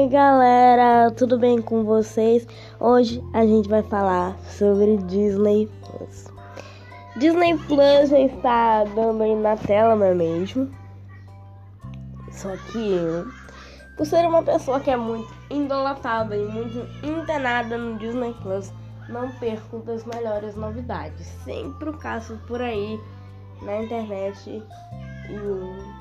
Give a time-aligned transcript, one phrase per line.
[0.00, 2.46] Oi galera, tudo bem com vocês?
[2.78, 6.26] Hoje a gente vai falar sobre Disney Plus.
[7.16, 10.70] Disney Plus já está dando aí na tela, não é mesmo?
[12.30, 13.26] Só que eu,
[13.96, 18.72] por ser uma pessoa que é muito idolatrada e muito internada no Disney Plus,
[19.08, 21.26] não perco das melhores novidades.
[21.44, 23.00] Sempre o caso por aí
[23.62, 24.62] na internet
[25.28, 25.97] e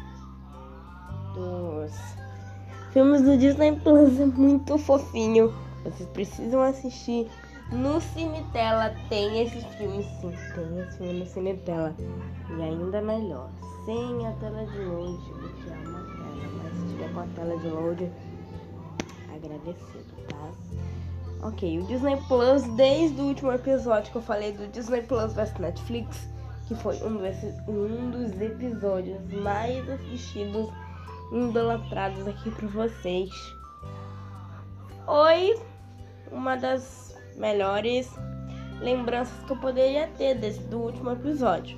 [2.97, 5.53] filmes do Disney Plus é muito fofinho.
[5.83, 7.29] Vocês precisam assistir.
[7.71, 10.33] No Cinetela tem esses filmes, sim.
[10.55, 11.95] Tem esse filme no Cinetela.
[12.49, 13.51] E ainda melhor,
[13.85, 16.49] sem a tela de load, do que é uma tela.
[16.63, 18.11] Mas se tiver com a tela de load,
[19.35, 21.47] agradecido, tá?
[21.47, 25.53] Ok, o Disney Plus, desde o último episódio que eu falei do Disney Plus vs
[25.59, 26.27] Netflix,
[26.67, 30.67] que foi um, desses, um dos episódios mais assistidos
[31.31, 33.29] idolatrados aqui para vocês.
[35.07, 35.59] Oi,
[36.31, 38.13] uma das melhores
[38.79, 41.77] lembranças que eu poderia ter desse, do último episódio.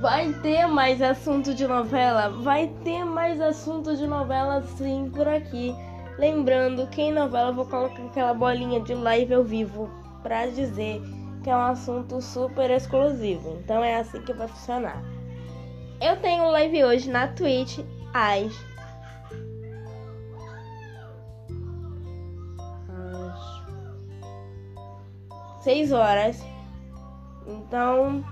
[0.00, 2.28] Vai ter mais assunto de novela?
[2.28, 5.74] Vai ter mais assunto de novela sim por aqui.
[6.18, 9.90] Lembrando que em novela eu vou colocar aquela bolinha de live ao vivo
[10.22, 11.02] para dizer
[11.42, 13.58] que é um assunto super exclusivo.
[13.62, 15.02] Então é assim que vai funcionar.
[16.00, 17.80] Eu tenho live hoje na Twitch
[18.12, 18.52] às
[25.62, 26.42] seis horas.
[27.46, 28.24] Então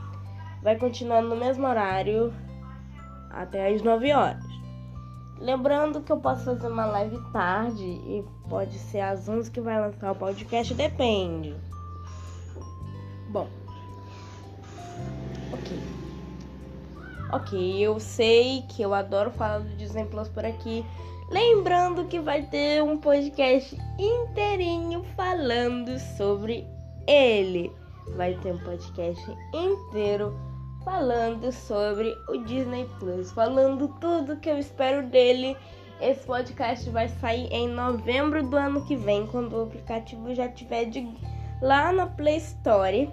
[0.62, 2.32] vai continuar no mesmo horário
[3.30, 4.44] até as 9 horas.
[5.38, 9.80] Lembrando que eu posso fazer uma live tarde e pode ser às 11 que vai
[9.80, 11.54] lançar o podcast, depende.
[17.30, 20.84] Ok, eu sei que eu adoro falar do Disney Plus por aqui.
[21.30, 26.66] Lembrando que vai ter um podcast inteirinho falando sobre
[27.06, 27.70] ele.
[28.16, 29.22] Vai ter um podcast
[29.52, 30.34] inteiro
[30.82, 35.54] falando sobre o Disney Plus, falando tudo que eu espero dele.
[36.00, 40.86] Esse podcast vai sair em novembro do ano que vem, quando o aplicativo já estiver
[40.86, 41.06] de...
[41.60, 43.10] lá na Play Store.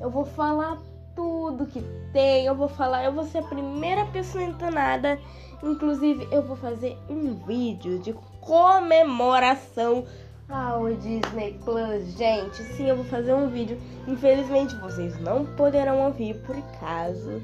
[0.00, 0.78] Eu vou falar
[1.14, 1.82] tudo que
[2.12, 2.46] tem.
[2.46, 5.18] Eu vou falar, eu vou ser a primeira pessoa entonada.
[5.62, 10.04] Inclusive, eu vou fazer um vídeo de comemoração
[10.48, 12.16] ao Disney Plus.
[12.16, 13.80] Gente, sim, eu vou fazer um vídeo.
[14.06, 17.40] Infelizmente, vocês não poderão ouvir por caso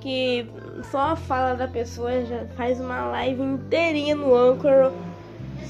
[0.00, 0.48] que
[0.90, 4.92] só a fala da pessoa já faz uma live inteirinha no Anchor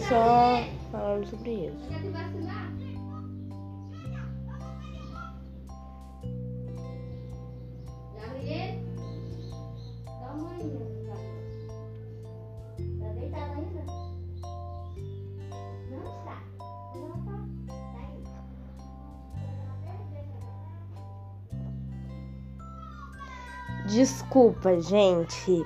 [0.08, 1.92] só falando sobre isso.
[23.86, 25.64] Desculpa, gente.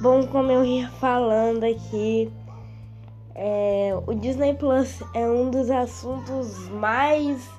[0.00, 2.32] Bom, como eu ia falando aqui,
[3.34, 7.50] é, o Disney Plus é um dos assuntos mais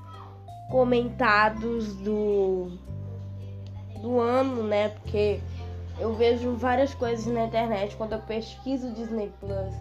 [0.70, 2.72] comentados do,
[4.02, 4.90] do ano, né?
[4.90, 5.42] Porque
[6.00, 9.74] eu vejo várias coisas na internet quando eu pesquiso Disney Plus.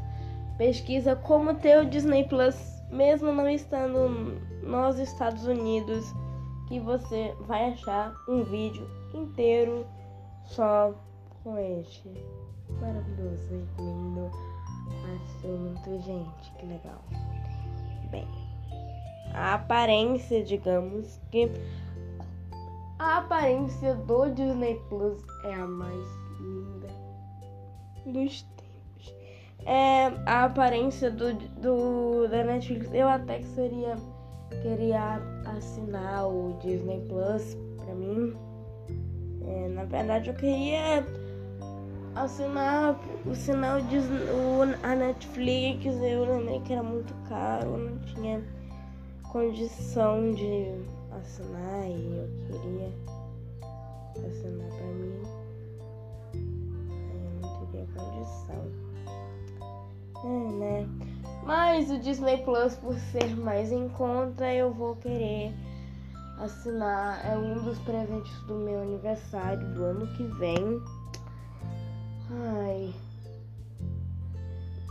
[0.58, 2.56] Pesquisa como ter o Disney Plus,
[2.90, 6.12] mesmo não estando nos Estados Unidos,
[6.68, 9.86] que você vai achar um vídeo inteiro
[10.50, 10.92] só
[11.42, 12.08] com este
[12.80, 14.30] maravilhoso e lindo
[15.14, 17.02] assunto, gente, que legal.
[18.10, 18.26] Bem,
[19.32, 21.50] a aparência, digamos que
[22.98, 26.06] a aparência do Disney Plus é a mais
[26.40, 26.88] linda
[28.06, 29.14] dos tempos.
[29.64, 32.92] É a aparência do, do da Netflix.
[32.92, 33.94] Eu até que seria
[34.62, 35.20] queria
[35.56, 38.49] assinar o Disney Plus pra mim
[39.50, 41.04] é, na verdade, eu queria
[42.14, 45.84] assinar o sinal de o, a Netflix.
[45.86, 48.42] Eu lembrei que era muito caro, não tinha
[49.32, 50.72] condição de
[51.10, 52.92] assinar e eu queria
[54.28, 55.22] assinar pra mim.
[56.34, 58.90] Eu não teria condição.
[60.24, 60.88] É, né?
[61.44, 65.52] Mas o Disney Plus, por ser mais em conta, eu vou querer
[66.44, 67.24] assinar.
[67.24, 70.82] É um dos presentes do meu aniversário do ano que vem.
[72.30, 72.94] Ai.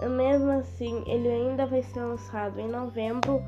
[0.08, 3.42] Mesmo assim, ele ainda vai ser lançado em novembro.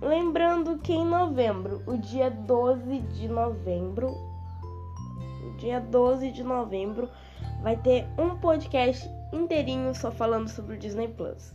[0.00, 7.08] Lembrando que em novembro, o dia 12 de novembro, o dia 12 de novembro,
[7.62, 11.52] vai ter um podcast inteirinho só falando sobre o Disney Plus.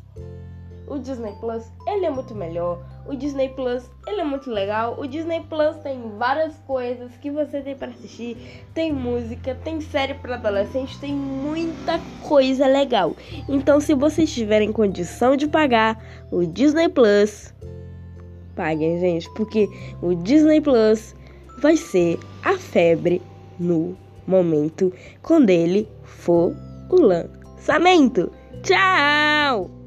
[0.87, 2.79] O Disney Plus, ele é muito melhor.
[3.07, 4.99] O Disney Plus, ele é muito legal.
[4.99, 8.37] O Disney Plus tem várias coisas que você tem para assistir.
[8.73, 13.15] Tem música, tem série para adolescente, tem muita coisa legal.
[13.47, 17.53] Então, se vocês tiverem condição de pagar o Disney Plus,
[18.55, 19.67] paguem, gente, porque
[20.01, 21.15] o Disney Plus
[21.59, 23.21] vai ser a febre
[23.59, 23.97] no
[24.27, 26.55] momento quando ele for
[26.89, 28.31] o lançamento.
[28.61, 29.82] Tchau!